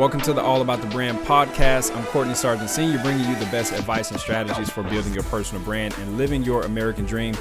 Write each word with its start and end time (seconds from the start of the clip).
Welcome 0.00 0.22
to 0.22 0.32
the 0.32 0.40
All 0.40 0.62
About 0.62 0.80
the 0.80 0.86
Brand 0.86 1.18
podcast. 1.26 1.94
I'm 1.94 2.06
Courtney 2.06 2.32
Sargent 2.32 2.70
Sr., 2.70 2.98
bringing 3.02 3.28
you 3.28 3.36
the 3.36 3.44
best 3.50 3.74
advice 3.74 4.10
and 4.10 4.18
strategies 4.18 4.70
for 4.70 4.82
building 4.82 5.12
your 5.12 5.24
personal 5.24 5.62
brand 5.62 5.92
and 5.98 6.16
living 6.16 6.42
your 6.42 6.62
American 6.62 7.04
dream. 7.04 7.34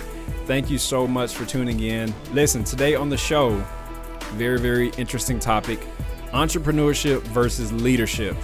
Thank 0.44 0.70
you 0.70 0.78
so 0.78 1.08
much 1.08 1.34
for 1.34 1.46
tuning 1.46 1.80
in. 1.80 2.14
Listen, 2.34 2.66
today 2.66 2.96
on 2.96 3.08
the 3.08 3.16
show, 3.16 3.52
very, 4.34 4.60
very 4.60 4.90
interesting 4.98 5.40
topic 5.40 5.80
entrepreneurship 6.34 7.22
versus 7.28 7.72
leadership. 7.72 8.36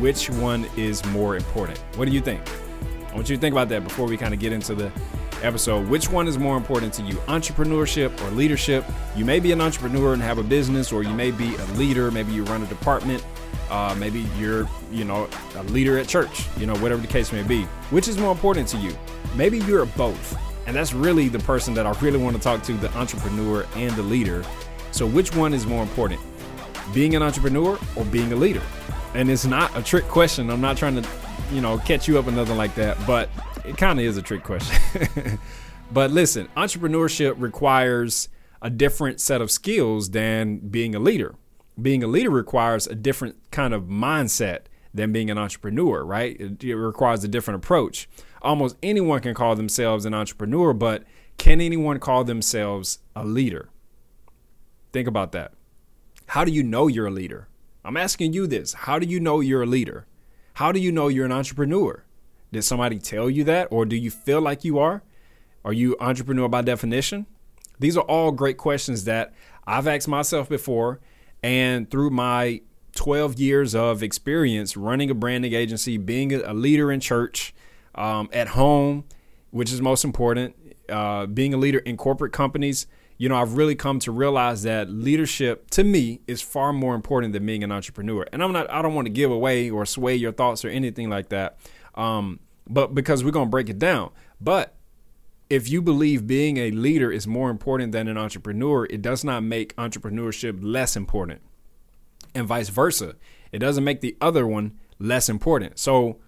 Which 0.00 0.28
one 0.28 0.66
is 0.76 1.04
more 1.06 1.36
important? 1.36 1.78
What 1.94 2.06
do 2.06 2.10
you 2.10 2.20
think? 2.20 2.40
I 3.08 3.14
want 3.14 3.30
you 3.30 3.36
to 3.36 3.40
think 3.40 3.52
about 3.52 3.68
that 3.68 3.84
before 3.84 4.08
we 4.08 4.16
kind 4.16 4.34
of 4.34 4.40
get 4.40 4.52
into 4.52 4.74
the 4.74 4.90
episode. 5.42 5.88
Which 5.88 6.10
one 6.10 6.28
is 6.28 6.38
more 6.38 6.56
important 6.56 6.92
to 6.94 7.02
you, 7.02 7.14
entrepreneurship 7.28 8.18
or 8.22 8.30
leadership? 8.30 8.84
You 9.16 9.24
may 9.24 9.40
be 9.40 9.52
an 9.52 9.60
entrepreneur 9.60 10.12
and 10.12 10.22
have 10.22 10.38
a 10.38 10.42
business, 10.42 10.92
or 10.92 11.02
you 11.02 11.14
may 11.14 11.30
be 11.30 11.54
a 11.54 11.64
leader, 11.74 12.10
maybe 12.10 12.32
you 12.32 12.44
run 12.44 12.62
a 12.62 12.66
department. 12.66 13.24
Uh, 13.70 13.94
maybe 13.98 14.26
you're, 14.36 14.68
you 14.90 15.04
know, 15.04 15.28
a 15.54 15.62
leader 15.64 15.96
at 15.96 16.08
church, 16.08 16.46
you 16.56 16.66
know, 16.66 16.74
whatever 16.78 17.00
the 17.00 17.06
case 17.06 17.32
may 17.32 17.42
be. 17.42 17.62
Which 17.90 18.08
is 18.08 18.18
more 18.18 18.32
important 18.32 18.66
to 18.68 18.76
you? 18.78 18.96
Maybe 19.36 19.58
you're 19.58 19.86
both. 19.86 20.36
And 20.66 20.76
that's 20.76 20.92
really 20.92 21.28
the 21.28 21.38
person 21.40 21.74
that 21.74 21.86
I 21.86 21.92
really 22.00 22.18
want 22.18 22.36
to 22.36 22.42
talk 22.42 22.62
to 22.64 22.72
the 22.72 22.92
entrepreneur 22.96 23.66
and 23.76 23.92
the 23.94 24.02
leader. 24.02 24.44
So, 24.90 25.06
which 25.06 25.34
one 25.34 25.54
is 25.54 25.66
more 25.66 25.82
important? 25.82 26.20
Being 26.92 27.14
an 27.14 27.22
entrepreneur 27.22 27.78
or 27.96 28.04
being 28.06 28.32
a 28.32 28.36
leader? 28.36 28.62
And 29.14 29.30
it's 29.30 29.44
not 29.44 29.76
a 29.76 29.82
trick 29.82 30.04
question. 30.04 30.50
I'm 30.50 30.60
not 30.60 30.76
trying 30.76 31.00
to, 31.00 31.08
you 31.52 31.60
know, 31.60 31.78
catch 31.78 32.08
you 32.08 32.18
up 32.18 32.26
or 32.26 32.32
nothing 32.32 32.56
like 32.56 32.74
that, 32.74 32.96
but 33.06 33.28
it 33.64 33.76
kind 33.76 33.98
of 33.98 34.04
is 34.04 34.16
a 34.16 34.22
trick 34.22 34.42
question. 34.44 35.38
but 35.92 36.10
listen, 36.10 36.48
entrepreneurship 36.56 37.34
requires 37.38 38.28
a 38.62 38.70
different 38.70 39.20
set 39.20 39.40
of 39.40 39.50
skills 39.50 40.10
than 40.10 40.58
being 40.58 40.94
a 40.94 40.98
leader 40.98 41.34
being 41.80 42.02
a 42.02 42.06
leader 42.06 42.30
requires 42.30 42.86
a 42.86 42.94
different 42.94 43.36
kind 43.50 43.74
of 43.74 43.84
mindset 43.84 44.62
than 44.92 45.12
being 45.12 45.30
an 45.30 45.38
entrepreneur, 45.38 46.04
right? 46.04 46.38
It, 46.40 46.62
it, 46.64 46.74
requires 46.74 47.22
a 47.24 47.28
different 47.28 47.62
approach. 47.62 48.08
Almost 48.42 48.76
anyone 48.82 49.20
can 49.20 49.34
call 49.34 49.54
themselves 49.54 50.04
an 50.04 50.14
entrepreneur, 50.14 50.72
but 50.72 51.04
can 51.38 51.60
anyone 51.60 52.00
call 52.00 52.24
themselves 52.24 52.98
a 53.14 53.24
leader? 53.24 53.70
Think 54.92 55.06
about 55.06 55.32
that. 55.32 55.52
How 56.26 56.44
do 56.44 56.52
you 56.52 56.62
know 56.62 56.88
you're 56.88 57.06
a 57.06 57.12
leader? 57.12 57.48
I'm 57.84 57.96
asking 57.96 58.32
you 58.32 58.46
this. 58.46 58.72
How 58.72 58.98
do 58.98 59.06
you 59.06 59.20
know 59.20 59.40
you're 59.40 59.62
a 59.62 59.66
leader? 59.66 60.06
How 60.54 60.72
do 60.72 60.80
you 60.80 60.92
know 60.92 61.08
you're 61.08 61.24
an 61.24 61.32
entrepreneur? 61.32 62.04
Did 62.52 62.62
somebody 62.62 62.98
tell 62.98 63.30
you 63.30 63.44
that, 63.44 63.68
or 63.70 63.84
do 63.84 63.96
you 63.96 64.10
feel 64.10 64.40
like 64.40 64.64
you 64.64 64.78
are? 64.78 65.02
Are 65.64 65.72
you 65.72 65.96
entrepreneur 66.00 66.48
by 66.48 66.62
definition? 66.62 67.26
These 67.78 67.96
are 67.96 68.04
all 68.04 68.32
great 68.32 68.56
questions 68.56 69.04
that 69.04 69.32
I've 69.66 69.86
asked 69.86 70.08
myself 70.08 70.48
before 70.48 71.00
and 71.42 71.90
through 71.90 72.10
my 72.10 72.60
12 72.94 73.38
years 73.38 73.74
of 73.74 74.02
experience 74.02 74.76
running 74.76 75.10
a 75.10 75.14
branding 75.14 75.54
agency, 75.54 75.96
being 75.96 76.32
a 76.32 76.52
leader 76.52 76.90
in 76.90 77.00
church, 77.00 77.54
um, 77.94 78.28
at 78.32 78.48
home, 78.48 79.04
which 79.50 79.72
is 79.72 79.80
most 79.80 80.04
important, 80.04 80.54
uh, 80.88 81.26
being 81.26 81.54
a 81.54 81.56
leader 81.56 81.78
in 81.78 81.96
corporate 81.96 82.32
companies, 82.32 82.86
you 83.20 83.28
know, 83.28 83.36
I've 83.36 83.52
really 83.52 83.74
come 83.74 83.98
to 84.00 84.12
realize 84.12 84.62
that 84.62 84.88
leadership 84.88 85.68
to 85.72 85.84
me 85.84 86.20
is 86.26 86.40
far 86.40 86.72
more 86.72 86.94
important 86.94 87.34
than 87.34 87.44
being 87.44 87.62
an 87.62 87.70
entrepreneur. 87.70 88.26
And 88.32 88.42
I'm 88.42 88.50
not, 88.50 88.70
I 88.70 88.80
don't 88.80 88.94
want 88.94 89.06
to 89.06 89.12
give 89.12 89.30
away 89.30 89.68
or 89.68 89.84
sway 89.84 90.14
your 90.14 90.32
thoughts 90.32 90.64
or 90.64 90.68
anything 90.68 91.10
like 91.10 91.28
that. 91.28 91.58
Um, 91.94 92.40
but 92.68 92.94
because 92.94 93.24
we're 93.24 93.32
to 93.32 93.46
break 93.46 93.68
it 93.68 93.78
down. 93.78 94.10
But 94.40 94.74
if 95.50 95.68
you 95.68 95.82
believe 95.82 96.26
being 96.26 96.56
a 96.56 96.70
leader 96.70 97.10
is 97.10 97.26
more 97.26 97.50
important 97.50 97.90
than 97.90 98.06
an 98.06 98.16
entrepreneur, 98.16 98.86
it 98.86 99.02
does 99.02 99.24
not 99.24 99.42
make 99.42 99.74
entrepreneurship 99.76 100.60
less 100.62 100.96
important. 100.96 101.40
And 102.34 102.46
vice 102.46 102.68
versa. 102.68 103.16
It 103.50 103.58
doesn't 103.58 103.82
make 103.82 104.00
the 104.00 104.16
other 104.20 104.46
one 104.46 104.78
less 105.00 105.28
important. 105.28 105.80
So 105.80 106.20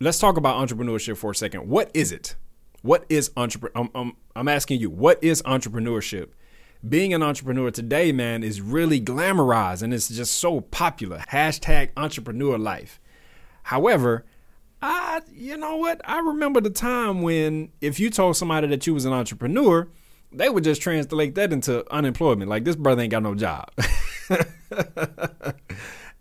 let's 0.00 0.18
talk 0.18 0.36
about 0.36 0.56
entrepreneurship 0.56 1.16
for 1.16 1.30
a 1.30 1.34
second. 1.34 1.68
What 1.68 1.90
is 1.94 2.10
it? 2.10 2.34
What 2.82 3.06
is 3.08 3.30
entrepreneur? 3.36 3.72
I'm, 3.76 3.90
I'm, 3.94 4.16
I'm 4.34 4.48
asking 4.48 4.80
you, 4.80 4.90
what 4.90 5.22
is 5.22 5.40
entrepreneurship? 5.42 6.30
Being 6.86 7.14
an 7.14 7.22
entrepreneur 7.22 7.70
today, 7.70 8.10
man, 8.10 8.42
is 8.42 8.60
really 8.60 9.00
glamorized 9.00 9.82
and 9.82 9.94
it's 9.94 10.08
just 10.08 10.32
so 10.34 10.60
popular. 10.60 11.18
Hashtag 11.30 11.90
entrepreneur 11.96 12.58
life. 12.58 13.00
However, 13.62 14.26
I, 14.86 15.22
you 15.32 15.56
know 15.56 15.76
what? 15.76 16.02
I 16.04 16.18
remember 16.20 16.60
the 16.60 16.68
time 16.68 17.22
when 17.22 17.70
if 17.80 17.98
you 17.98 18.10
told 18.10 18.36
somebody 18.36 18.66
that 18.66 18.86
you 18.86 18.92
was 18.92 19.06
an 19.06 19.14
entrepreneur, 19.14 19.88
they 20.30 20.50
would 20.50 20.62
just 20.62 20.82
translate 20.82 21.34
that 21.36 21.54
into 21.54 21.90
unemployment. 21.90 22.50
Like 22.50 22.64
this 22.64 22.76
brother 22.76 23.00
ain't 23.00 23.10
got 23.10 23.22
no 23.22 23.34
job. 23.34 23.70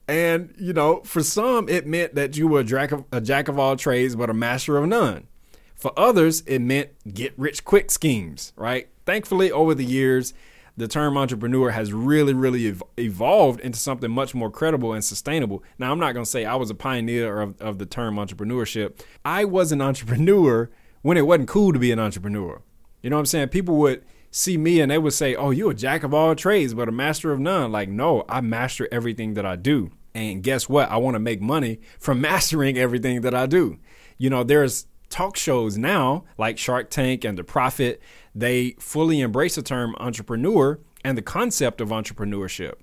and 0.07 0.53
you 0.57 0.71
know, 0.71 1.01
for 1.03 1.21
some, 1.21 1.67
it 1.67 1.85
meant 1.85 2.15
that 2.15 2.37
you 2.37 2.47
were 2.47 2.61
a 2.61 2.63
jack 2.63 2.93
of 2.93 3.03
a 3.11 3.19
jack 3.19 3.49
of 3.49 3.59
all 3.59 3.75
trades, 3.75 4.15
but 4.15 4.29
a 4.29 4.33
master 4.33 4.77
of 4.77 4.87
none. 4.87 5.27
For 5.75 5.91
others, 5.99 6.39
it 6.47 6.59
meant 6.59 6.91
get 7.13 7.33
rich 7.35 7.65
quick 7.65 7.91
schemes. 7.91 8.53
Right? 8.55 8.87
Thankfully, 9.05 9.51
over 9.51 9.75
the 9.75 9.83
years, 9.83 10.33
the 10.75 10.87
term 10.87 11.17
entrepreneur 11.17 11.69
has 11.69 11.93
really, 11.93 12.33
really 12.33 12.67
ev- 12.67 12.83
evolved 12.97 13.59
into 13.59 13.77
something 13.77 14.09
much 14.09 14.33
more 14.33 14.49
credible 14.49 14.93
and 14.93 15.03
sustainable. 15.03 15.63
Now, 15.77 15.91
I'm 15.91 15.99
not 15.99 16.13
going 16.13 16.23
to 16.23 16.29
say 16.29 16.45
I 16.45 16.55
was 16.55 16.69
a 16.69 16.75
pioneer 16.75 17.41
of, 17.41 17.61
of 17.61 17.77
the 17.77 17.85
term 17.85 18.15
entrepreneurship. 18.15 18.99
I 19.23 19.45
was 19.45 19.71
an 19.71 19.81
entrepreneur 19.81 20.69
when 21.03 21.17
it 21.17 21.27
wasn't 21.27 21.47
cool 21.47 21.73
to 21.73 21.79
be 21.79 21.91
an 21.91 21.99
entrepreneur. 21.99 22.61
You 23.01 23.09
know 23.09 23.17
what 23.17 23.21
I'm 23.21 23.25
saying? 23.27 23.49
People 23.49 23.77
would 23.77 24.03
see 24.31 24.57
me 24.57 24.79
and 24.79 24.89
they 24.89 24.97
would 24.97 25.13
say, 25.13 25.35
Oh, 25.35 25.51
you're 25.51 25.71
a 25.71 25.75
jack 25.75 26.03
of 26.03 26.13
all 26.13 26.33
trades, 26.33 26.73
but 26.73 26.89
a 26.89 26.91
master 26.91 27.31
of 27.31 27.39
none. 27.39 27.71
Like, 27.71 27.89
no, 27.89 28.25
I 28.27 28.41
master 28.41 28.87
everything 28.91 29.35
that 29.35 29.45
I 29.45 29.55
do. 29.55 29.91
And 30.15 30.41
guess 30.41 30.69
what? 30.69 30.89
I 30.89 30.97
want 30.97 31.15
to 31.15 31.19
make 31.19 31.41
money 31.41 31.79
from 31.99 32.21
mastering 32.21 32.77
everything 32.77 33.21
that 33.21 33.35
I 33.35 33.45
do. 33.45 33.77
You 34.17 34.29
know, 34.29 34.43
there's 34.43 34.87
talk 35.09 35.37
shows 35.37 35.77
now 35.77 36.23
like 36.37 36.57
Shark 36.57 36.89
Tank 36.89 37.23
and 37.23 37.37
The 37.37 37.43
Profit 37.43 38.01
they 38.35 38.71
fully 38.79 39.21
embrace 39.21 39.55
the 39.55 39.61
term 39.61 39.95
entrepreneur 39.99 40.79
and 41.03 41.17
the 41.17 41.21
concept 41.21 41.81
of 41.81 41.89
entrepreneurship. 41.89 42.73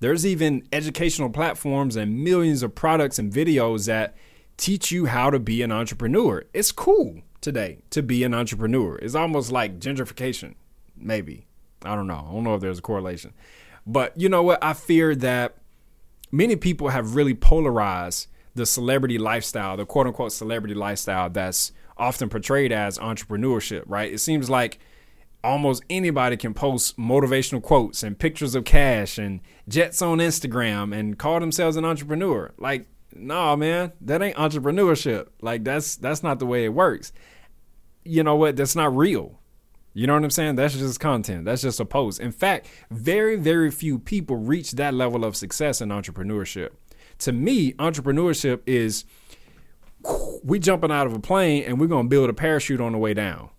There's 0.00 0.26
even 0.26 0.66
educational 0.72 1.30
platforms 1.30 1.96
and 1.96 2.22
millions 2.22 2.62
of 2.62 2.74
products 2.74 3.18
and 3.18 3.32
videos 3.32 3.86
that 3.86 4.14
teach 4.56 4.90
you 4.90 5.06
how 5.06 5.30
to 5.30 5.38
be 5.38 5.62
an 5.62 5.72
entrepreneur. 5.72 6.44
It's 6.52 6.72
cool 6.72 7.22
today 7.40 7.78
to 7.90 8.02
be 8.02 8.24
an 8.24 8.34
entrepreneur. 8.34 8.96
It's 8.96 9.14
almost 9.14 9.52
like 9.52 9.78
gentrification, 9.78 10.54
maybe. 10.96 11.46
I 11.82 11.94
don't 11.94 12.06
know. 12.06 12.26
I 12.28 12.32
don't 12.32 12.44
know 12.44 12.54
if 12.54 12.60
there's 12.60 12.78
a 12.78 12.82
correlation. 12.82 13.32
But 13.86 14.18
you 14.20 14.28
know 14.28 14.42
what? 14.42 14.62
I 14.62 14.72
fear 14.72 15.14
that 15.16 15.56
many 16.32 16.56
people 16.56 16.88
have 16.88 17.14
really 17.14 17.34
polarized 17.34 18.28
the 18.54 18.66
celebrity 18.66 19.18
lifestyle, 19.18 19.76
the 19.76 19.86
quote 19.86 20.06
unquote 20.06 20.32
celebrity 20.32 20.74
lifestyle 20.74 21.30
that's 21.30 21.72
often 21.96 22.28
portrayed 22.28 22.72
as 22.72 22.98
entrepreneurship, 22.98 23.84
right? 23.86 24.12
It 24.12 24.18
seems 24.18 24.50
like 24.50 24.78
almost 25.42 25.82
anybody 25.88 26.36
can 26.36 26.52
post 26.54 26.96
motivational 26.98 27.62
quotes 27.62 28.02
and 28.02 28.18
pictures 28.18 28.54
of 28.54 28.64
cash 28.64 29.18
and 29.18 29.40
jets 29.68 30.02
on 30.02 30.18
Instagram 30.18 30.94
and 30.94 31.18
call 31.18 31.40
themselves 31.40 31.76
an 31.76 31.84
entrepreneur. 31.84 32.52
Like, 32.58 32.86
nah, 33.14 33.56
man, 33.56 33.92
that 34.00 34.22
ain't 34.22 34.36
entrepreneurship. 34.36 35.28
Like 35.40 35.64
that's 35.64 35.96
that's 35.96 36.22
not 36.22 36.38
the 36.38 36.46
way 36.46 36.64
it 36.64 36.74
works. 36.74 37.12
You 38.04 38.22
know 38.22 38.36
what? 38.36 38.56
That's 38.56 38.76
not 38.76 38.94
real. 38.94 39.40
You 39.94 40.06
know 40.06 40.12
what 40.12 40.24
I'm 40.24 40.30
saying? 40.30 40.56
That's 40.56 40.74
just 40.74 41.00
content. 41.00 41.46
That's 41.46 41.62
just 41.62 41.80
a 41.80 41.86
post. 41.86 42.20
In 42.20 42.30
fact, 42.30 42.68
very, 42.90 43.36
very 43.36 43.70
few 43.70 43.98
people 43.98 44.36
reach 44.36 44.72
that 44.72 44.92
level 44.92 45.24
of 45.24 45.34
success 45.34 45.80
in 45.80 45.88
entrepreneurship. 45.88 46.70
To 47.20 47.32
me, 47.32 47.72
entrepreneurship 47.72 48.60
is 48.66 49.06
we 50.42 50.58
jumping 50.58 50.90
out 50.90 51.06
of 51.06 51.12
a 51.12 51.18
plane 51.18 51.64
and 51.64 51.80
we're 51.80 51.86
going 51.86 52.06
to 52.06 52.08
build 52.08 52.30
a 52.30 52.34
parachute 52.34 52.80
on 52.80 52.92
the 52.92 52.98
way 52.98 53.14
down. 53.14 53.50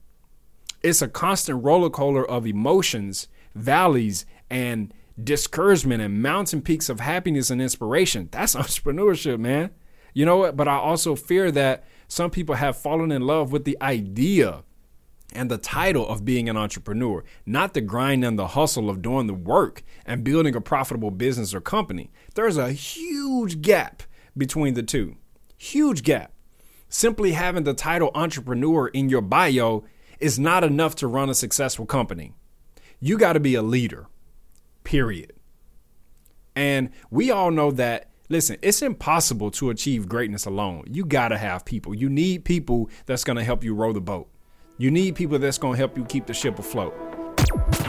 It's 0.81 1.01
a 1.01 1.07
constant 1.07 1.63
roller 1.63 1.89
coaster 1.89 2.25
of 2.25 2.47
emotions, 2.47 3.27
valleys, 3.55 4.25
and 4.49 4.93
discouragement 5.21 6.01
and 6.01 6.21
mountain 6.21 6.61
peaks 6.61 6.89
of 6.89 6.99
happiness 6.99 7.49
and 7.49 7.61
inspiration. 7.61 8.29
That's 8.31 8.55
entrepreneurship, 8.55 9.39
man. 9.39 9.71
You 10.13 10.25
know 10.25 10.37
what? 10.37 10.55
But 10.55 10.67
I 10.67 10.77
also 10.77 11.15
fear 11.15 11.51
that 11.51 11.83
some 12.07 12.31
people 12.31 12.55
have 12.55 12.77
fallen 12.77 13.11
in 13.11 13.21
love 13.23 13.51
with 13.51 13.65
the 13.65 13.77
idea 13.81 14.63
and 15.33 15.51
the 15.51 15.57
title 15.57 16.07
of 16.07 16.23
being 16.23 16.47
an 16.47 16.55
entrepreneur, 16.55 17.23
not 17.45 17.73
the 17.73 17.81
grind 17.81 18.23
and 18.23 18.39
the 18.39 18.47
hustle 18.47 18.89
of 18.89 19.01
doing 19.01 19.27
the 19.27 19.33
work 19.33 19.83
and 20.05 20.23
building 20.23 20.55
a 20.55 20.61
profitable 20.61 21.11
business 21.11 21.53
or 21.53 21.59
company. 21.59 22.09
There's 22.35 22.57
a 22.57 22.71
huge 22.71 23.61
gap 23.61 24.03
between 24.37 24.73
the 24.73 24.83
two. 24.83 25.17
Huge 25.57 26.03
gap. 26.03 26.31
Simply 26.89 27.33
having 27.33 27.63
the 27.63 27.73
title 27.73 28.11
entrepreneur 28.15 28.87
in 28.87 29.09
your 29.09 29.21
bio 29.21 29.83
is 30.19 30.39
not 30.39 30.63
enough 30.63 30.95
to 30.95 31.07
run 31.07 31.29
a 31.29 31.33
successful 31.33 31.85
company. 31.85 32.33
You 32.99 33.17
got 33.17 33.33
to 33.33 33.39
be 33.39 33.55
a 33.55 33.61
leader, 33.61 34.07
period. 34.83 35.33
And 36.55 36.89
we 37.11 37.29
all 37.29 37.51
know 37.51 37.71
that, 37.71 38.09
listen, 38.29 38.57
it's 38.61 38.81
impossible 38.81 39.51
to 39.51 39.69
achieve 39.69 40.07
greatness 40.07 40.45
alone. 40.45 40.85
You 40.87 41.05
got 41.05 41.27
to 41.27 41.37
have 41.37 41.65
people. 41.65 41.93
You 41.93 42.09
need 42.09 42.45
people 42.45 42.89
that's 43.05 43.23
going 43.23 43.37
to 43.37 43.43
help 43.43 43.63
you 43.63 43.75
row 43.75 43.91
the 43.91 44.01
boat. 44.01 44.29
You 44.77 44.89
need 44.89 45.15
people 45.15 45.37
that's 45.39 45.57
going 45.57 45.73
to 45.73 45.77
help 45.77 45.97
you 45.97 46.05
keep 46.05 46.25
the 46.25 46.33
ship 46.33 46.57
afloat. 46.57 46.95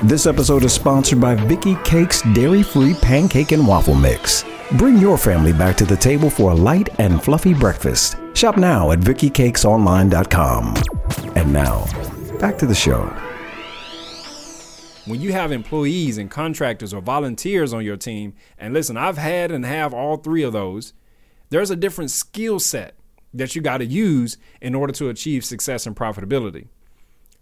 This 0.03 0.27
episode 0.27 0.65
is 0.65 0.73
sponsored 0.73 1.21
by 1.21 1.35
Vicky 1.35 1.77
Cake's 1.85 2.23
Dairy 2.35 2.63
Free 2.63 2.95
Pancake 2.95 3.53
and 3.53 3.67
Waffle 3.67 3.95
Mix. 3.95 4.45
Bring 4.73 4.99
your 4.99 5.17
family 5.17 5.55
back 5.55 5.77
to 5.79 5.87
the 5.87 5.97
table 5.97 6.29
for 6.29 6.53
a 6.53 6.55
light 6.55 6.91
and 7.01 7.23
fluffy 7.23 7.55
breakfast. 7.55 8.17
Shop 8.35 8.59
now 8.59 8.93
at 8.93 8.99
VickyCakesOnline.com. 8.99 10.75
And 11.37 11.51
now, 11.51 11.87
back 12.39 12.59
to 12.59 12.67
the 12.67 12.75
show. 12.75 13.07
When 15.07 15.23
you 15.23 15.33
have 15.33 15.53
employees 15.53 16.19
and 16.19 16.31
contractors 16.31 16.93
or 16.93 17.01
volunteers 17.01 17.73
on 17.73 17.83
your 17.83 17.97
team, 17.97 18.35
and 18.59 18.75
listen, 18.75 18.99
I've 18.99 19.17
had 19.17 19.51
and 19.51 19.65
have 19.65 19.95
all 19.95 20.19
three 20.19 20.43
of 20.43 20.53
those, 20.53 20.93
there's 21.49 21.71
a 21.71 21.77
different 21.77 22.11
skill 22.11 22.61
set 22.61 22.95
that 23.33 23.57
you 23.57 23.63
got 23.63 23.79
to 23.79 23.87
use 23.87 24.37
in 24.61 24.75
order 24.75 24.93
to 24.93 25.09
achieve 25.09 25.47
success 25.47 25.87
and 25.87 25.97
profitability. 25.97 26.67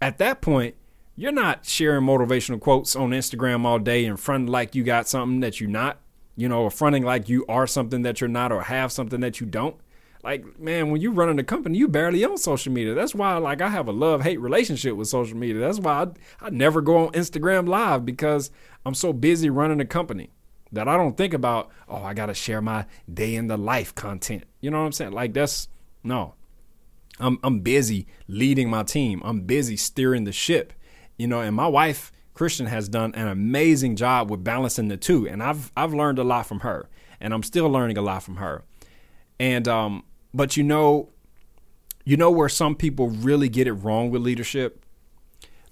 At 0.01 0.17
that 0.19 0.39
point, 0.39 0.75
you're 1.17 1.33
not 1.33 1.65
sharing 1.65 2.05
motivational 2.05 2.61
quotes 2.61 2.95
on 2.95 3.09
Instagram 3.09 3.65
all 3.65 3.79
day 3.79 4.05
and 4.05 4.17
fronting 4.17 4.47
like 4.47 4.75
you 4.75 4.85
got 4.85 5.09
something 5.09 5.41
that 5.41 5.59
you're 5.59 5.69
not, 5.69 5.99
you 6.37 6.47
know, 6.47 6.61
or 6.61 6.71
fronting 6.71 7.03
like 7.03 7.27
you 7.27 7.45
are 7.49 7.67
something 7.67 8.03
that 8.03 8.21
you're 8.21 8.29
not 8.29 8.53
or 8.53 8.61
have 8.61 8.93
something 8.93 9.19
that 9.19 9.41
you 9.41 9.45
don't. 9.45 9.75
Like, 10.23 10.57
man, 10.59 10.89
when 10.89 11.01
you're 11.01 11.11
running 11.11 11.39
a 11.39 11.43
company, 11.43 11.77
you 11.77 11.89
barely 11.89 12.23
on 12.23 12.37
social 12.37 12.71
media. 12.71 12.93
That's 12.93 13.13
why, 13.13 13.35
like, 13.37 13.61
I 13.61 13.69
have 13.69 13.87
a 13.87 13.91
love 13.91 14.23
hate 14.23 14.39
relationship 14.39 14.95
with 14.95 15.09
social 15.09 15.37
media. 15.37 15.59
That's 15.59 15.79
why 15.79 16.03
I, 16.03 16.47
I 16.47 16.49
never 16.49 16.81
go 16.81 17.07
on 17.07 17.13
Instagram 17.13 17.67
live 17.67 18.05
because 18.05 18.51
I'm 18.85 18.93
so 18.93 19.11
busy 19.11 19.49
running 19.49 19.81
a 19.81 19.85
company 19.85 20.31
that 20.71 20.87
I 20.87 20.95
don't 20.95 21.17
think 21.17 21.33
about, 21.33 21.69
oh, 21.89 22.03
I 22.03 22.13
got 22.13 22.27
to 22.27 22.33
share 22.33 22.61
my 22.61 22.85
day 23.11 23.35
in 23.35 23.47
the 23.47 23.57
life 23.57 23.93
content. 23.95 24.43
You 24.61 24.71
know 24.71 24.79
what 24.79 24.85
I'm 24.85 24.91
saying? 24.91 25.11
Like, 25.11 25.33
that's 25.33 25.67
no. 26.03 26.35
I'm, 27.19 27.39
I'm 27.43 27.61
busy 27.61 28.05
leading 28.27 28.69
my 28.69 28.83
team, 28.83 29.21
I'm 29.25 29.41
busy 29.41 29.75
steering 29.75 30.25
the 30.25 30.31
ship 30.31 30.73
you 31.17 31.27
know, 31.27 31.41
and 31.41 31.55
my 31.55 31.67
wife 31.67 32.11
Christian 32.37 32.67
has 32.67 32.87
done 32.87 33.15
an 33.15 33.27
amazing 33.27 33.95
job 33.95 34.29
with 34.29 34.43
balancing 34.43 34.89
the 34.89 34.95
two, 34.95 35.27
and 35.27 35.41
I've 35.41 35.71
I've 35.75 35.91
learned 35.91 36.19
a 36.19 36.23
lot 36.23 36.45
from 36.45 36.59
her, 36.59 36.87
and 37.19 37.33
I'm 37.33 37.41
still 37.41 37.67
learning 37.67 37.97
a 37.97 38.01
lot 38.03 38.21
from 38.21 38.35
her. 38.35 38.63
And 39.39 39.67
um, 39.67 40.03
but 40.35 40.55
you 40.55 40.61
know, 40.61 41.09
you 42.05 42.15
know 42.15 42.29
where 42.29 42.47
some 42.47 42.75
people 42.75 43.09
really 43.09 43.49
get 43.49 43.65
it 43.65 43.73
wrong 43.73 44.11
with 44.11 44.21
leadership. 44.21 44.85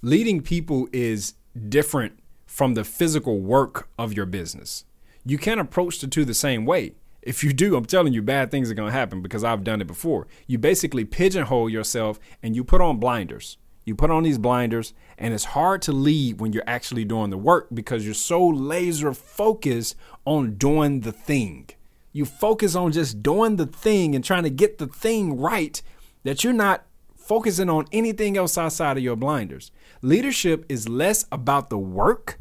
Leading 0.02 0.40
people 0.40 0.88
is 0.92 1.34
different 1.68 2.18
from 2.46 2.74
the 2.74 2.82
physical 2.82 3.38
work 3.38 3.88
of 3.96 4.12
your 4.12 4.26
business. 4.26 4.84
You 5.24 5.38
can't 5.38 5.60
approach 5.60 6.00
the 6.00 6.08
two 6.08 6.24
the 6.24 6.34
same 6.34 6.66
way. 6.66 6.94
If 7.22 7.44
you 7.44 7.52
do, 7.52 7.76
I'm 7.76 7.84
telling 7.84 8.12
you, 8.12 8.22
bad 8.22 8.50
things 8.50 8.72
are 8.72 8.74
going 8.74 8.90
to 8.90 8.98
happen 8.98 9.22
because 9.22 9.44
I've 9.44 9.62
done 9.62 9.80
it 9.80 9.86
before. 9.86 10.26
You 10.48 10.58
basically 10.58 11.04
pigeonhole 11.04 11.70
yourself 11.70 12.18
and 12.42 12.56
you 12.56 12.64
put 12.64 12.80
on 12.80 12.98
blinders. 12.98 13.56
You 13.86 13.94
put 13.94 14.10
on 14.10 14.24
these 14.24 14.36
blinders, 14.36 14.92
and 15.16 15.32
it's 15.32 15.44
hard 15.44 15.80
to 15.82 15.92
lead 15.92 16.40
when 16.40 16.52
you're 16.52 16.64
actually 16.66 17.04
doing 17.04 17.30
the 17.30 17.38
work 17.38 17.68
because 17.72 18.04
you're 18.04 18.14
so 18.14 18.44
laser 18.44 19.14
focused 19.14 19.94
on 20.24 20.56
doing 20.56 21.00
the 21.00 21.12
thing. 21.12 21.70
You 22.12 22.24
focus 22.24 22.74
on 22.74 22.90
just 22.90 23.22
doing 23.22 23.54
the 23.54 23.66
thing 23.66 24.16
and 24.16 24.24
trying 24.24 24.42
to 24.42 24.50
get 24.50 24.78
the 24.78 24.88
thing 24.88 25.38
right 25.38 25.80
that 26.24 26.42
you're 26.42 26.52
not 26.52 26.84
focusing 27.16 27.70
on 27.70 27.86
anything 27.92 28.36
else 28.36 28.58
outside 28.58 28.96
of 28.96 29.04
your 29.04 29.14
blinders. 29.14 29.70
Leadership 30.02 30.66
is 30.68 30.88
less 30.88 31.24
about 31.30 31.70
the 31.70 31.78
work 31.78 32.40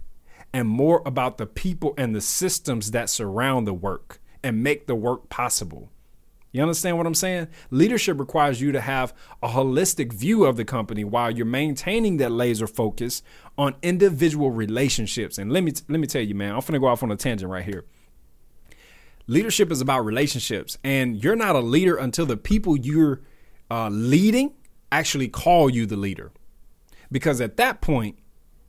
and 0.51 0.67
more 0.67 1.03
about 1.05 1.37
the 1.37 1.45
people 1.45 1.93
and 1.95 2.15
the 2.15 2.21
systems 2.21 2.89
that 2.89 3.07
surround 3.07 3.67
the 3.67 3.73
work 3.73 4.19
and 4.43 4.63
make 4.63 4.87
the 4.87 4.95
work 4.95 5.29
possible. 5.29 5.91
You 6.55 6.61
understand 6.61 6.97
what 6.97 7.05
I'm 7.05 7.13
saying? 7.13 7.49
Leadership 7.69 8.17
requires 8.17 8.61
you 8.61 8.71
to 8.71 8.79
have 8.79 9.13
a 9.43 9.49
holistic 9.49 10.13
view 10.13 10.45
of 10.45 10.55
the 10.55 10.63
company 10.63 11.03
while 11.03 11.29
you're 11.29 11.45
maintaining 11.45 12.15
that 12.17 12.31
laser 12.31 12.65
focus 12.65 13.23
on 13.57 13.75
individual 13.81 14.51
relationships. 14.51 15.37
And 15.37 15.51
let 15.51 15.65
me 15.65 15.73
let 15.89 15.99
me 15.99 16.07
tell 16.07 16.21
you, 16.21 16.33
man, 16.33 16.53
I'm 16.53 16.61
gonna 16.61 16.79
go 16.79 16.87
off 16.87 17.03
on 17.03 17.11
a 17.11 17.17
tangent 17.17 17.51
right 17.51 17.65
here. 17.65 17.83
Leadership 19.27 19.69
is 19.69 19.81
about 19.81 20.05
relationships, 20.05 20.77
and 20.81 21.21
you're 21.21 21.35
not 21.35 21.57
a 21.57 21.59
leader 21.59 21.97
until 21.97 22.25
the 22.25 22.37
people 22.37 22.77
you're 22.77 23.19
uh, 23.69 23.89
leading 23.89 24.53
actually 24.93 25.27
call 25.27 25.69
you 25.69 25.85
the 25.85 25.97
leader, 25.97 26.31
because 27.11 27.41
at 27.41 27.57
that 27.57 27.81
point 27.81 28.17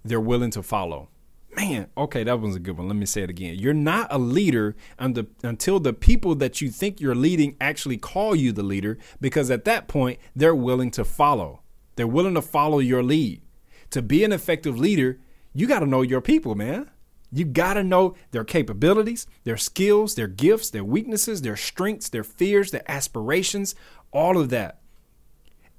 they're 0.04 0.18
willing 0.18 0.50
to 0.50 0.60
follow 0.60 1.08
man, 1.56 1.88
okay, 1.96 2.22
that 2.22 2.40
was 2.40 2.54
a 2.54 2.60
good 2.60 2.76
one. 2.76 2.86
Let 2.86 2.96
me 2.96 3.06
say 3.06 3.22
it 3.22 3.30
again. 3.30 3.56
You're 3.58 3.74
not 3.74 4.08
a 4.10 4.18
leader 4.18 4.76
until 4.98 5.80
the 5.80 5.92
people 5.92 6.34
that 6.36 6.60
you 6.60 6.70
think 6.70 7.00
you're 7.00 7.14
leading 7.14 7.56
actually 7.60 7.96
call 7.96 8.36
you 8.36 8.52
the 8.52 8.62
leader, 8.62 8.98
because 9.20 9.50
at 9.50 9.64
that 9.64 9.88
point, 9.88 10.18
they're 10.34 10.54
willing 10.54 10.90
to 10.92 11.04
follow. 11.04 11.62
They're 11.96 12.06
willing 12.06 12.34
to 12.34 12.42
follow 12.42 12.78
your 12.78 13.02
lead. 13.02 13.42
To 13.90 14.02
be 14.02 14.22
an 14.22 14.32
effective 14.32 14.78
leader, 14.78 15.18
you 15.54 15.66
got 15.66 15.80
to 15.80 15.86
know 15.86 16.02
your 16.02 16.20
people, 16.20 16.54
man. 16.54 16.90
You 17.32 17.44
got 17.44 17.74
to 17.74 17.82
know 17.82 18.14
their 18.30 18.44
capabilities, 18.44 19.26
their 19.44 19.56
skills, 19.56 20.14
their 20.14 20.28
gifts, 20.28 20.70
their 20.70 20.84
weaknesses, 20.84 21.42
their 21.42 21.56
strengths, 21.56 22.08
their 22.08 22.24
fears, 22.24 22.70
their 22.70 22.88
aspirations, 22.90 23.74
all 24.12 24.38
of 24.38 24.50
that. 24.50 24.80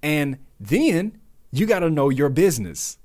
And 0.01 0.39
then 0.59 1.19
you 1.51 1.65
got 1.65 1.80
to 1.80 1.89
know 1.89 2.09
your 2.09 2.30
business 2.30 2.97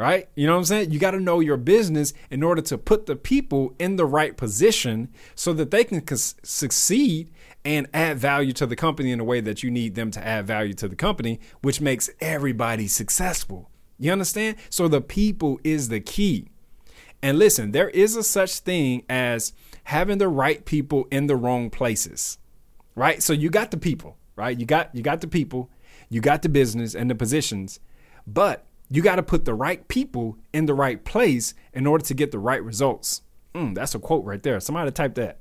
right? 0.00 0.30
You 0.34 0.46
know 0.46 0.54
what 0.54 0.60
I'm 0.60 0.64
saying? 0.64 0.92
You 0.92 0.98
got 0.98 1.10
to 1.10 1.20
know 1.20 1.40
your 1.40 1.58
business 1.58 2.14
in 2.30 2.42
order 2.42 2.62
to 2.62 2.78
put 2.78 3.04
the 3.04 3.16
people 3.16 3.74
in 3.78 3.96
the 3.96 4.06
right 4.06 4.34
position 4.34 5.10
so 5.34 5.52
that 5.52 5.70
they 5.70 5.84
can 5.84 6.02
succeed 6.06 7.30
and 7.66 7.86
add 7.92 8.18
value 8.18 8.54
to 8.54 8.66
the 8.66 8.76
company 8.76 9.12
in 9.12 9.18
the 9.18 9.24
way 9.24 9.42
that 9.42 9.62
you 9.62 9.70
need 9.70 9.96
them 9.96 10.10
to 10.12 10.26
add 10.26 10.46
value 10.46 10.72
to 10.72 10.88
the 10.88 10.96
company, 10.96 11.38
which 11.60 11.82
makes 11.82 12.08
everybody 12.18 12.88
successful. 12.88 13.68
You 13.98 14.10
understand? 14.10 14.56
So 14.70 14.88
the 14.88 15.02
people 15.02 15.60
is 15.62 15.90
the 15.90 16.00
key. 16.00 16.48
And 17.22 17.38
listen, 17.38 17.72
there 17.72 17.90
is 17.90 18.16
a 18.16 18.22
such 18.22 18.60
thing 18.60 19.04
as 19.10 19.52
having 19.84 20.16
the 20.16 20.28
right 20.28 20.64
people 20.64 21.08
in 21.10 21.26
the 21.26 21.36
wrong 21.36 21.68
places. 21.68 22.38
Right? 22.94 23.22
So 23.22 23.34
you 23.34 23.50
got 23.50 23.70
the 23.70 23.76
people, 23.76 24.16
right? 24.34 24.58
You 24.58 24.64
got 24.64 24.94
you 24.94 25.02
got 25.02 25.20
the 25.20 25.28
people, 25.28 25.70
you 26.08 26.22
got 26.22 26.40
the 26.40 26.48
business 26.48 26.94
and 26.94 27.10
the 27.10 27.14
positions, 27.14 27.80
but 28.26 28.64
you 28.90 29.02
got 29.02 29.16
to 29.16 29.22
put 29.22 29.44
the 29.44 29.54
right 29.54 29.86
people 29.88 30.36
in 30.52 30.66
the 30.66 30.74
right 30.74 31.04
place 31.04 31.54
in 31.72 31.86
order 31.86 32.04
to 32.04 32.14
get 32.14 32.32
the 32.32 32.38
right 32.38 32.62
results. 32.62 33.22
Mm, 33.54 33.74
that's 33.74 33.94
a 33.94 33.98
quote 33.98 34.24
right 34.24 34.42
there. 34.42 34.58
Somebody 34.60 34.90
type 34.90 35.14
that. 35.14 35.38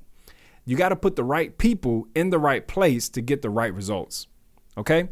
You 0.66 0.78
got 0.78 0.90
to 0.90 0.96
put 0.96 1.16
the 1.16 1.24
right 1.24 1.58
people 1.58 2.08
in 2.14 2.30
the 2.30 2.38
right 2.38 2.68
place 2.68 3.10
to 3.10 3.22
get 3.22 3.42
the 3.42 3.50
right 3.50 3.74
results. 3.74 4.28
Okay? 4.78 5.10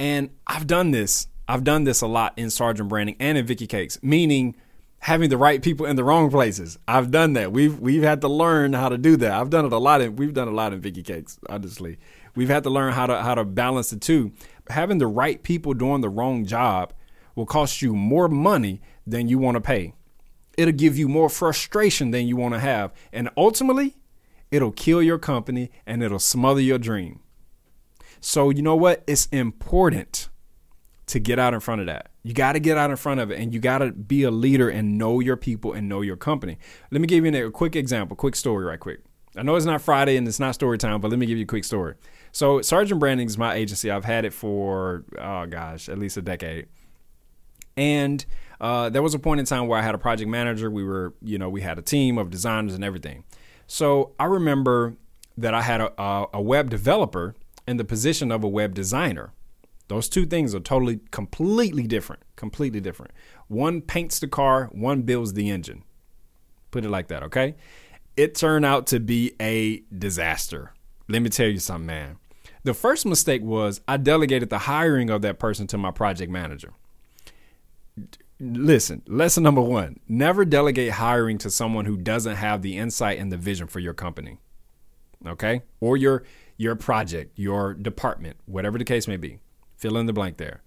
And 0.00 0.30
I've 0.46 0.66
done 0.66 0.90
this. 0.90 1.28
I've 1.46 1.64
done 1.64 1.84
this 1.84 2.00
a 2.00 2.06
lot 2.06 2.32
in 2.38 2.48
Sargent 2.48 2.88
Branding 2.88 3.16
and 3.20 3.36
in 3.36 3.44
Vicky 3.44 3.66
Cakes, 3.66 3.98
meaning 4.02 4.56
having 5.00 5.28
the 5.28 5.36
right 5.36 5.60
people 5.60 5.84
in 5.84 5.96
the 5.96 6.04
wrong 6.04 6.30
places. 6.30 6.78
I've 6.88 7.10
done 7.10 7.34
that. 7.34 7.52
We've 7.52 7.78
we've 7.78 8.02
had 8.02 8.22
to 8.22 8.28
learn 8.28 8.72
how 8.72 8.88
to 8.88 8.96
do 8.96 9.16
that. 9.18 9.32
I've 9.32 9.50
done 9.50 9.66
it 9.66 9.72
a 9.72 9.78
lot. 9.78 10.00
We've 10.14 10.32
done 10.32 10.48
a 10.48 10.52
lot 10.52 10.72
in 10.72 10.80
Vicky 10.80 11.02
Cakes, 11.02 11.38
honestly. 11.48 11.98
We've 12.34 12.48
had 12.48 12.62
to 12.62 12.70
learn 12.70 12.94
how 12.94 13.06
to 13.06 13.20
how 13.20 13.34
to 13.34 13.44
balance 13.44 13.90
the 13.90 13.98
two. 13.98 14.32
Having 14.68 14.98
the 14.98 15.08
right 15.08 15.42
people 15.42 15.74
doing 15.74 16.00
the 16.00 16.08
wrong 16.08 16.46
job 16.46 16.94
will 17.34 17.46
cost 17.46 17.82
you 17.82 17.94
more 17.94 18.28
money 18.28 18.80
than 19.06 19.28
you 19.28 19.38
want 19.38 19.56
to 19.56 19.60
pay. 19.60 19.94
It'll 20.56 20.72
give 20.72 20.98
you 20.98 21.08
more 21.08 21.28
frustration 21.28 22.10
than 22.10 22.26
you 22.26 22.36
want 22.36 22.54
to 22.54 22.60
have. 22.60 22.92
And 23.12 23.30
ultimately, 23.36 23.96
it'll 24.50 24.72
kill 24.72 25.02
your 25.02 25.18
company 25.18 25.70
and 25.86 26.02
it'll 26.02 26.18
smother 26.18 26.60
your 26.60 26.78
dream. 26.78 27.20
So, 28.20 28.50
you 28.50 28.62
know 28.62 28.76
what? 28.76 29.02
It's 29.06 29.26
important 29.26 30.28
to 31.06 31.18
get 31.18 31.38
out 31.38 31.54
in 31.54 31.60
front 31.60 31.80
of 31.80 31.86
that. 31.88 32.10
You 32.22 32.34
got 32.34 32.52
to 32.52 32.60
get 32.60 32.78
out 32.78 32.90
in 32.90 32.96
front 32.96 33.20
of 33.20 33.30
it 33.30 33.40
and 33.40 33.52
you 33.52 33.60
got 33.60 33.78
to 33.78 33.92
be 33.92 34.22
a 34.22 34.30
leader 34.30 34.68
and 34.68 34.96
know 34.96 35.20
your 35.20 35.36
people 35.36 35.72
and 35.72 35.88
know 35.88 36.02
your 36.02 36.16
company. 36.16 36.58
Let 36.90 37.00
me 37.00 37.06
give 37.06 37.24
you 37.24 37.46
a 37.46 37.50
quick 37.50 37.74
example, 37.74 38.16
quick 38.16 38.36
story, 38.36 38.64
right 38.64 38.78
quick. 38.78 39.00
I 39.36 39.42
know 39.42 39.56
it's 39.56 39.66
not 39.66 39.80
Friday 39.80 40.16
and 40.16 40.28
it's 40.28 40.38
not 40.38 40.54
story 40.54 40.78
time, 40.78 41.00
but 41.00 41.10
let 41.10 41.18
me 41.18 41.26
give 41.26 41.38
you 41.38 41.44
a 41.44 41.46
quick 41.46 41.64
story. 41.64 41.94
So, 42.32 42.60
Sargent 42.60 43.00
Branding 43.00 43.26
is 43.26 43.38
my 43.38 43.54
agency. 43.54 43.90
I've 43.90 44.04
had 44.04 44.24
it 44.24 44.32
for, 44.32 45.04
oh 45.18 45.46
gosh, 45.46 45.88
at 45.88 45.98
least 45.98 46.16
a 46.16 46.22
decade. 46.22 46.66
And 47.76 48.24
uh, 48.60 48.88
there 48.90 49.02
was 49.02 49.14
a 49.14 49.18
point 49.18 49.40
in 49.40 49.46
time 49.46 49.66
where 49.66 49.78
I 49.78 49.82
had 49.82 49.94
a 49.94 49.98
project 49.98 50.30
manager. 50.30 50.70
We 50.70 50.84
were, 50.84 51.14
you 51.20 51.36
know, 51.38 51.48
we 51.48 51.62
had 51.62 51.78
a 51.78 51.82
team 51.82 52.16
of 52.16 52.30
designers 52.30 52.74
and 52.74 52.84
everything. 52.84 53.24
So 53.66 54.12
I 54.20 54.26
remember 54.26 54.96
that 55.36 55.54
I 55.54 55.62
had 55.62 55.80
a, 55.80 56.26
a 56.32 56.40
web 56.40 56.70
developer 56.70 57.34
in 57.66 57.76
the 57.76 57.84
position 57.84 58.30
of 58.30 58.44
a 58.44 58.48
web 58.48 58.74
designer. 58.74 59.32
Those 59.88 60.08
two 60.08 60.26
things 60.26 60.54
are 60.54 60.60
totally, 60.60 61.00
completely 61.10 61.86
different. 61.86 62.22
Completely 62.36 62.80
different. 62.80 63.12
One 63.48 63.80
paints 63.80 64.20
the 64.20 64.28
car, 64.28 64.68
one 64.72 65.02
builds 65.02 65.32
the 65.32 65.50
engine. 65.50 65.84
Put 66.70 66.84
it 66.84 66.90
like 66.90 67.08
that, 67.08 67.22
okay? 67.24 67.56
It 68.16 68.34
turned 68.34 68.64
out 68.64 68.86
to 68.88 69.00
be 69.00 69.32
a 69.40 69.82
disaster. 69.96 70.72
Let 71.08 71.22
me 71.22 71.30
tell 71.30 71.48
you 71.48 71.58
something, 71.58 71.86
man. 71.86 72.16
The 72.64 72.74
first 72.74 73.04
mistake 73.06 73.42
was 73.42 73.80
I 73.88 73.96
delegated 73.96 74.50
the 74.50 74.58
hiring 74.58 75.10
of 75.10 75.22
that 75.22 75.38
person 75.38 75.66
to 75.68 75.78
my 75.78 75.90
project 75.90 76.30
manager 76.30 76.72
listen, 78.42 79.02
lesson 79.06 79.42
number 79.42 79.60
one 79.60 80.00
never 80.08 80.44
delegate 80.44 80.92
hiring 80.92 81.38
to 81.38 81.50
someone 81.50 81.84
who 81.84 81.96
doesn't 81.96 82.36
have 82.36 82.62
the 82.62 82.76
insight 82.76 83.18
and 83.18 83.30
the 83.30 83.36
vision 83.36 83.66
for 83.66 83.78
your 83.78 83.94
company. 83.94 84.38
Okay? 85.26 85.62
Or 85.80 85.96
your 85.96 86.24
your 86.56 86.74
project, 86.74 87.38
your 87.38 87.74
department, 87.74 88.36
whatever 88.46 88.78
the 88.78 88.84
case 88.84 89.08
may 89.08 89.16
be. 89.16 89.38
Fill 89.76 89.96
in 89.96 90.06
the 90.06 90.12
blank 90.12 90.36
there. 90.36 90.62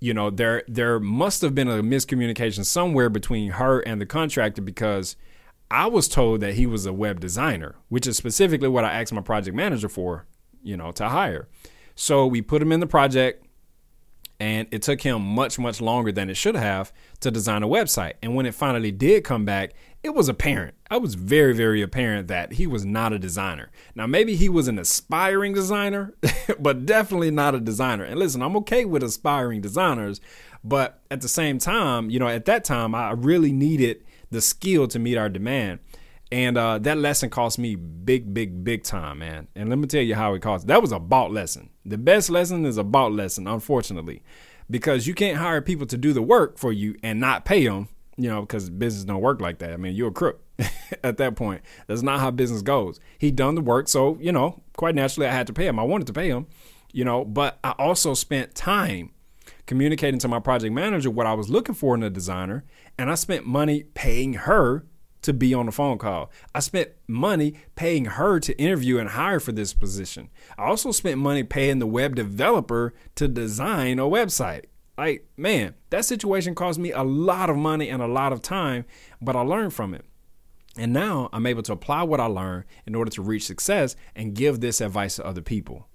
You 0.00 0.14
know, 0.14 0.30
there 0.30 0.62
there 0.66 0.98
must 0.98 1.42
have 1.42 1.54
been 1.54 1.68
a 1.68 1.82
miscommunication 1.82 2.64
somewhere 2.64 3.10
between 3.10 3.52
her 3.52 3.80
and 3.80 4.00
the 4.00 4.06
contractor 4.06 4.62
because 4.62 5.16
I 5.70 5.86
was 5.86 6.08
told 6.08 6.40
that 6.40 6.54
he 6.54 6.66
was 6.66 6.86
a 6.86 6.92
web 6.92 7.20
designer, 7.20 7.76
which 7.88 8.06
is 8.06 8.16
specifically 8.16 8.68
what 8.68 8.84
I 8.84 9.00
asked 9.00 9.12
my 9.12 9.20
project 9.20 9.56
manager 9.56 9.88
for, 9.88 10.26
you 10.62 10.76
know, 10.76 10.92
to 10.92 11.08
hire. 11.08 11.48
So 11.94 12.26
we 12.26 12.42
put 12.42 12.62
him 12.62 12.72
in 12.72 12.80
the 12.80 12.86
project 12.86 13.45
and 14.38 14.68
it 14.70 14.82
took 14.82 15.00
him 15.00 15.22
much 15.22 15.58
much 15.58 15.80
longer 15.80 16.12
than 16.12 16.28
it 16.28 16.36
should 16.36 16.56
have 16.56 16.92
to 17.20 17.30
design 17.30 17.62
a 17.62 17.68
website. 17.68 18.14
And 18.22 18.34
when 18.34 18.46
it 18.46 18.54
finally 18.54 18.92
did 18.92 19.24
come 19.24 19.44
back, 19.44 19.72
it 20.02 20.14
was 20.14 20.28
apparent. 20.28 20.74
I 20.90 20.98
was 20.98 21.14
very 21.14 21.54
very 21.54 21.82
apparent 21.82 22.28
that 22.28 22.54
he 22.54 22.66
was 22.66 22.84
not 22.84 23.12
a 23.12 23.18
designer. 23.18 23.70
Now 23.94 24.06
maybe 24.06 24.36
he 24.36 24.48
was 24.48 24.68
an 24.68 24.78
aspiring 24.78 25.54
designer, 25.54 26.14
but 26.58 26.86
definitely 26.86 27.30
not 27.30 27.54
a 27.54 27.60
designer. 27.60 28.04
And 28.04 28.18
listen, 28.18 28.42
I'm 28.42 28.56
okay 28.58 28.84
with 28.84 29.02
aspiring 29.02 29.60
designers, 29.60 30.20
but 30.62 31.00
at 31.10 31.20
the 31.20 31.28
same 31.28 31.58
time, 31.58 32.10
you 32.10 32.18
know, 32.18 32.28
at 32.28 32.44
that 32.44 32.64
time 32.64 32.94
I 32.94 33.12
really 33.12 33.52
needed 33.52 34.04
the 34.30 34.40
skill 34.40 34.88
to 34.88 34.98
meet 34.98 35.16
our 35.16 35.28
demand. 35.28 35.80
And 36.32 36.58
uh, 36.58 36.78
that 36.78 36.98
lesson 36.98 37.30
cost 37.30 37.58
me 37.58 37.76
big, 37.76 38.34
big, 38.34 38.64
big 38.64 38.82
time, 38.82 39.18
man. 39.18 39.46
And 39.54 39.68
let 39.68 39.78
me 39.78 39.86
tell 39.86 40.02
you 40.02 40.16
how 40.16 40.34
it 40.34 40.42
cost. 40.42 40.66
That 40.66 40.82
was 40.82 40.90
a 40.92 40.98
bought 40.98 41.30
lesson. 41.30 41.70
The 41.84 41.98
best 41.98 42.30
lesson 42.30 42.64
is 42.66 42.78
a 42.78 42.84
bought 42.84 43.12
lesson, 43.12 43.46
unfortunately, 43.46 44.22
because 44.68 45.06
you 45.06 45.14
can't 45.14 45.38
hire 45.38 45.60
people 45.60 45.86
to 45.86 45.96
do 45.96 46.12
the 46.12 46.22
work 46.22 46.58
for 46.58 46.72
you 46.72 46.96
and 47.02 47.20
not 47.20 47.44
pay 47.44 47.66
them, 47.66 47.88
you 48.16 48.28
know, 48.28 48.40
because 48.40 48.70
business 48.70 49.04
don't 49.04 49.20
work 49.20 49.40
like 49.40 49.58
that. 49.58 49.72
I 49.72 49.76
mean, 49.76 49.94
you're 49.94 50.08
a 50.08 50.12
crook 50.12 50.40
at 51.04 51.16
that 51.18 51.36
point. 51.36 51.62
That's 51.86 52.02
not 52.02 52.18
how 52.18 52.32
business 52.32 52.62
goes. 52.62 52.98
He 53.18 53.30
done 53.30 53.54
the 53.54 53.60
work, 53.60 53.86
so 53.88 54.18
you 54.20 54.32
know, 54.32 54.62
quite 54.76 54.96
naturally, 54.96 55.28
I 55.28 55.32
had 55.32 55.46
to 55.46 55.52
pay 55.52 55.66
him. 55.66 55.78
I 55.78 55.84
wanted 55.84 56.08
to 56.08 56.12
pay 56.12 56.28
him, 56.28 56.48
you 56.92 57.04
know, 57.04 57.24
but 57.24 57.60
I 57.62 57.70
also 57.78 58.14
spent 58.14 58.56
time 58.56 59.12
communicating 59.66 60.18
to 60.20 60.28
my 60.28 60.40
project 60.40 60.72
manager 60.72 61.10
what 61.10 61.26
I 61.26 61.34
was 61.34 61.48
looking 61.48 61.74
for 61.76 61.94
in 61.94 62.02
a 62.02 62.10
designer, 62.10 62.64
and 62.98 63.10
I 63.10 63.14
spent 63.14 63.46
money 63.46 63.84
paying 63.94 64.34
her 64.34 64.84
to 65.26 65.32
be 65.32 65.52
on 65.52 65.66
a 65.66 65.72
phone 65.72 65.98
call. 65.98 66.30
I 66.54 66.60
spent 66.60 66.90
money 67.08 67.54
paying 67.74 68.04
her 68.04 68.38
to 68.38 68.56
interview 68.60 68.98
and 68.98 69.10
hire 69.10 69.40
for 69.40 69.50
this 69.50 69.74
position. 69.74 70.30
I 70.56 70.66
also 70.66 70.92
spent 70.92 71.18
money 71.18 71.42
paying 71.42 71.80
the 71.80 71.86
web 71.86 72.14
developer 72.14 72.94
to 73.16 73.26
design 73.26 73.98
a 73.98 74.04
website. 74.04 74.66
Like, 74.96 75.26
man, 75.36 75.74
that 75.90 76.04
situation 76.04 76.54
cost 76.54 76.78
me 76.78 76.92
a 76.92 77.02
lot 77.02 77.50
of 77.50 77.56
money 77.56 77.90
and 77.90 78.00
a 78.00 78.06
lot 78.06 78.32
of 78.32 78.40
time, 78.40 78.84
but 79.20 79.34
I 79.34 79.40
learned 79.40 79.74
from 79.74 79.94
it. 79.94 80.04
And 80.78 80.92
now 80.92 81.28
I'm 81.32 81.46
able 81.46 81.62
to 81.64 81.72
apply 81.72 82.04
what 82.04 82.20
I 82.20 82.26
learned 82.26 82.64
in 82.86 82.94
order 82.94 83.10
to 83.10 83.22
reach 83.22 83.46
success 83.46 83.96
and 84.14 84.32
give 84.32 84.60
this 84.60 84.80
advice 84.80 85.16
to 85.16 85.26
other 85.26 85.42
people. 85.42 85.88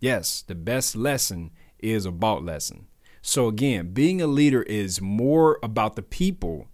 Yes, 0.00 0.42
the 0.42 0.56
best 0.56 0.96
lesson 0.96 1.52
is 1.78 2.06
a 2.06 2.10
bought 2.10 2.44
lesson. 2.44 2.88
So, 3.22 3.46
again, 3.46 3.92
being 3.92 4.20
a 4.20 4.26
leader 4.26 4.62
is 4.62 5.00
more 5.00 5.60
about 5.62 5.94
the 5.94 6.02
people 6.02 6.66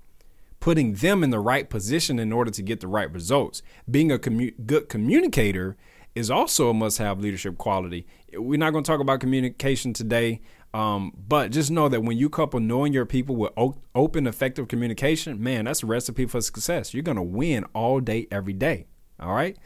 putting 0.64 0.94
them 0.94 1.22
in 1.22 1.28
the 1.28 1.38
right 1.38 1.68
position 1.68 2.18
in 2.18 2.32
order 2.32 2.50
to 2.50 2.62
get 2.62 2.80
the 2.80 2.88
right 2.88 3.12
results. 3.12 3.60
Being 3.90 4.10
a 4.10 4.16
commu- 4.16 4.54
good 4.64 4.88
communicator 4.88 5.76
is 6.14 6.30
also 6.30 6.70
a 6.70 6.72
must 6.72 6.96
have 6.96 7.20
leadership 7.20 7.58
quality. 7.58 8.06
We're 8.32 8.58
not 8.58 8.70
going 8.70 8.82
to 8.82 8.90
talk 8.90 9.00
about 9.00 9.20
communication 9.20 9.92
today, 9.92 10.40
um, 10.72 11.12
but 11.28 11.50
just 11.50 11.70
know 11.70 11.90
that 11.90 12.02
when 12.02 12.16
you 12.16 12.30
couple 12.30 12.60
knowing 12.60 12.94
your 12.94 13.04
people 13.04 13.36
with 13.36 13.52
o- 13.58 13.76
open, 13.94 14.26
effective 14.26 14.66
communication, 14.66 15.42
man, 15.42 15.66
that's 15.66 15.82
a 15.82 15.86
recipe 15.86 16.24
for 16.24 16.40
success. 16.40 16.94
You're 16.94 17.02
going 17.02 17.16
to 17.16 17.22
win 17.22 17.66
all 17.74 18.00
day, 18.00 18.26
every 18.30 18.54
day. 18.54 18.86
All 19.20 19.34
right. 19.34 19.58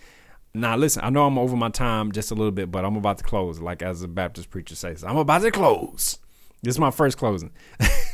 Now, 0.53 0.77
listen, 0.77 1.05
I 1.05 1.11
know 1.11 1.27
I'm 1.27 1.39
over 1.39 1.55
my 1.55 1.69
time 1.69 2.11
just 2.11 2.33
a 2.33 2.35
little 2.35 2.51
bit, 2.51 2.73
but 2.73 2.85
I'm 2.85 2.97
about 2.97 3.19
to 3.19 3.25
close, 3.25 3.61
like 3.61 3.83
as 3.83 4.03
a 4.03 4.09
Baptist 4.09 4.51
preacher 4.51 4.75
says. 4.75 5.05
I'm 5.05 5.17
about 5.17 5.43
to 5.43 5.53
close. 5.53 6.19
This 6.63 6.75
is 6.75 6.81
my 6.81 6.91
first 6.91 7.19
closing. 7.19 7.53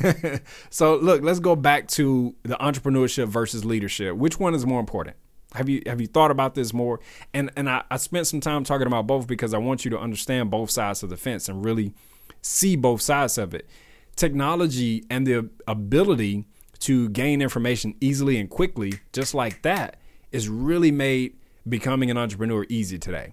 so 0.70 0.96
look, 0.96 1.22
let's 1.22 1.40
go 1.40 1.56
back 1.56 1.88
to 1.88 2.34
the 2.42 2.56
entrepreneurship 2.56 3.28
versus 3.28 3.64
leadership. 3.64 4.16
Which 4.16 4.38
one 4.38 4.54
is 4.54 4.66
more 4.66 4.80
important? 4.80 5.16
Have 5.54 5.68
you 5.68 5.82
have 5.86 6.00
you 6.00 6.06
thought 6.06 6.30
about 6.30 6.54
this 6.54 6.72
more? 6.72 7.00
And 7.32 7.50
and 7.56 7.70
I, 7.70 7.84
I 7.90 7.96
spent 7.96 8.26
some 8.26 8.40
time 8.40 8.64
talking 8.64 8.86
about 8.86 9.06
both 9.06 9.26
because 9.26 9.54
I 9.54 9.58
want 9.58 9.84
you 9.84 9.90
to 9.92 9.98
understand 9.98 10.50
both 10.50 10.70
sides 10.70 11.02
of 11.02 11.10
the 11.10 11.16
fence 11.16 11.48
and 11.48 11.64
really 11.64 11.94
see 12.42 12.76
both 12.76 13.00
sides 13.00 13.38
of 13.38 13.54
it. 13.54 13.68
Technology 14.16 15.04
and 15.08 15.26
the 15.26 15.48
ability 15.66 16.46
to 16.80 17.08
gain 17.10 17.40
information 17.40 17.94
easily 18.00 18.38
and 18.38 18.50
quickly, 18.50 18.94
just 19.12 19.32
like 19.32 19.62
that, 19.62 19.96
is 20.32 20.48
really 20.48 20.90
made 20.90 21.36
becoming 21.66 22.10
an 22.10 22.18
entrepreneur 22.18 22.66
easy 22.68 22.98
today. 22.98 23.32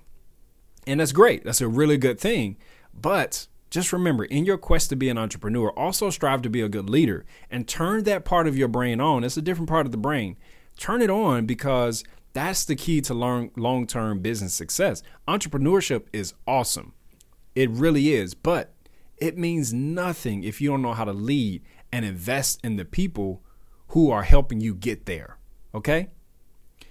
And 0.87 0.99
that's 0.99 1.11
great. 1.11 1.43
That's 1.43 1.61
a 1.61 1.67
really 1.67 1.97
good 1.97 2.19
thing. 2.19 2.57
But 2.93 3.47
just 3.71 3.93
remember, 3.93 4.25
in 4.25 4.45
your 4.45 4.57
quest 4.57 4.89
to 4.89 4.97
be 4.97 5.07
an 5.09 5.17
entrepreneur, 5.17 5.71
also 5.71 6.09
strive 6.09 6.41
to 6.41 6.49
be 6.49 6.59
a 6.59 6.69
good 6.69 6.89
leader 6.89 7.25
and 7.49 7.67
turn 7.67 8.03
that 8.03 8.25
part 8.25 8.45
of 8.45 8.57
your 8.57 8.67
brain 8.67 8.99
on. 8.99 9.23
It's 9.23 9.37
a 9.37 9.41
different 9.41 9.69
part 9.69 9.85
of 9.85 9.93
the 9.93 9.97
brain. 9.97 10.37
Turn 10.77 11.01
it 11.01 11.09
on 11.09 11.45
because 11.45 12.03
that's 12.33 12.65
the 12.65 12.75
key 12.75 12.99
to 13.01 13.13
long 13.13 13.87
term 13.87 14.19
business 14.19 14.53
success. 14.53 15.01
Entrepreneurship 15.25 16.07
is 16.11 16.33
awesome. 16.45 16.93
It 17.55 17.69
really 17.69 18.13
is. 18.13 18.33
But 18.33 18.73
it 19.17 19.37
means 19.37 19.73
nothing 19.73 20.43
if 20.43 20.59
you 20.59 20.69
don't 20.69 20.81
know 20.81 20.93
how 20.93 21.05
to 21.05 21.13
lead 21.13 21.63
and 21.93 22.03
invest 22.03 22.59
in 22.63 22.75
the 22.75 22.85
people 22.85 23.41
who 23.89 24.11
are 24.11 24.23
helping 24.23 24.59
you 24.59 24.75
get 24.75 25.05
there. 25.05 25.37
Okay? 25.73 26.09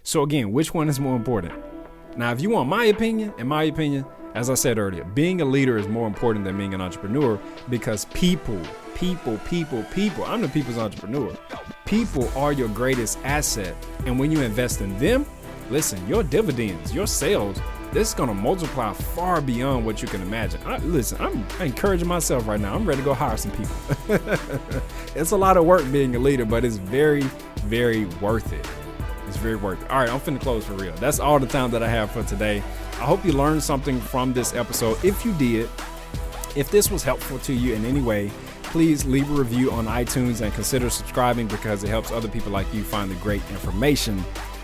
So, 0.03 0.23
again, 0.23 0.53
which 0.53 0.73
one 0.73 0.89
is 0.89 0.99
more 0.99 1.17
important? 1.17 1.53
Now, 2.17 2.33
if 2.33 2.41
you 2.41 2.51
want 2.51 2.71
my 2.71 2.87
opinion, 2.87 3.35
in 3.37 3.49
my 3.49 3.65
opinion, 3.65 4.07
as 4.35 4.49
I 4.49 4.55
said 4.55 4.79
earlier, 4.79 5.05
being 5.05 5.41
a 5.41 5.45
leader 5.45 5.77
is 5.77 5.89
more 5.89 6.07
important 6.07 6.45
than 6.45 6.57
being 6.57 6.75
an 6.75 6.81
entrepreneur 6.81 7.39
because 7.69 8.05
people, 8.07 8.61
people, 8.95 9.39
people, 9.39 9.83
people, 9.93 10.25
I'm 10.25 10.41
the 10.41 10.49
people's 10.49 10.79
entrepreneur. 10.79 11.37
People 11.85 12.29
are 12.39 12.53
your 12.53 12.69
greatest 12.69 13.19
asset. 13.25 13.75
And 14.07 14.19
when 14.19 14.31
you 14.31 14.41
invest 14.43 14.81
in 14.81 14.97
them, 14.99 15.27
listen, 15.69 16.07
your 16.07 16.23
dividends, 16.23 16.95
your 16.95 17.07
sales, 17.07 17.61
this 17.93 18.09
is 18.09 18.15
going 18.15 18.29
to 18.29 18.35
multiply 18.35 18.93
far 18.93 19.41
beyond 19.41 19.85
what 19.85 20.01
you 20.01 20.07
can 20.07 20.23
imagine. 20.23 20.61
I, 20.65 20.79
listen, 20.79 21.21
I'm 21.21 21.45
encouraging 21.61 22.07
myself 22.07 22.47
right 22.47 22.61
now. 22.61 22.75
I'm 22.75 22.87
ready 22.87 23.01
to 23.01 23.05
go 23.05 23.15
hire 23.15 23.37
some 23.37 23.51
people. 23.51 23.75
it's 25.17 25.33
a 25.33 25.37
lot 25.37 25.57
of 25.57 25.65
work 25.65 25.91
being 25.91 26.15
a 26.15 26.21
leader, 26.21 26.45
but 26.45 26.65
it's 26.65 26.77
very, 26.77 27.23
very 27.65 28.05
worth 28.21 28.53
it. 28.53 28.65
It's 29.31 29.39
very 29.39 29.55
worth 29.55 29.81
it. 29.81 29.89
All 29.93 30.01
right, 30.01 30.09
I'm 30.09 30.19
finna 30.19 30.41
close 30.41 30.65
for 30.65 30.73
real. 30.73 30.93
That's 30.97 31.21
all 31.21 31.39
the 31.39 31.47
time 31.47 31.71
that 31.71 31.85
I 31.85 31.89
have 31.89 32.11
for 32.11 32.25
today. 32.25 32.59
I 32.95 33.05
hope 33.05 33.25
you 33.25 33.33
learned 33.33 33.63
something 33.63 34.01
from 34.01 34.33
this 34.33 34.55
episode. 34.55 34.99
If 35.05 35.25
you 35.25 35.33
did, 35.35 35.71
if 36.57 36.69
this 36.73 36.91
was 36.91 37.05
helpful 37.05 37.39
to 37.39 37.53
you 37.53 37.75
in 37.75 37.85
any 37.85 38.03
way, 38.03 38.33
please 38.65 39.05
leave 39.05 39.31
a 39.31 39.35
review 39.35 39.71
on 39.71 39.87
iTunes 39.87 40.41
and 40.41 40.53
consider 40.53 40.91
subscribing 40.91 41.47
because 41.47 41.85
it 41.85 41.91
helps 41.91 42.11
other 42.11 42.27
people 42.27 42.51
like 42.51 42.67
you 42.75 42.83
find 42.83 43.09
the 43.09 43.15
great 43.17 43.43
information 43.51 44.21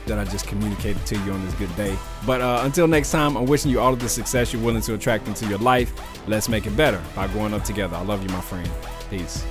that 0.06 0.18
I 0.18 0.24
just 0.24 0.48
communicated 0.48 1.06
to 1.06 1.14
you 1.20 1.30
on 1.30 1.44
this 1.44 1.54
good 1.54 1.74
day. 1.76 1.96
But 2.26 2.40
uh, 2.40 2.62
until 2.64 2.88
next 2.88 3.12
time, 3.12 3.36
I'm 3.36 3.46
wishing 3.46 3.70
you 3.70 3.78
all 3.78 3.92
of 3.92 4.00
the 4.00 4.08
success 4.08 4.52
you're 4.52 4.62
willing 4.62 4.82
to 4.82 4.94
attract 4.94 5.28
into 5.28 5.46
your 5.46 5.58
life. 5.58 5.92
Let's 6.26 6.48
make 6.48 6.66
it 6.66 6.76
better 6.76 7.00
by 7.14 7.28
growing 7.28 7.54
up 7.54 7.62
together. 7.62 7.94
I 7.94 8.02
love 8.02 8.20
you, 8.20 8.30
my 8.30 8.40
friend. 8.40 8.68
Peace. 9.10 9.46